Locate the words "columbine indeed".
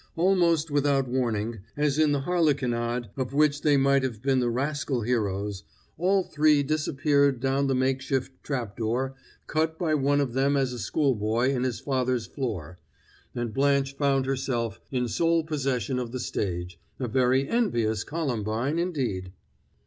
18.03-19.31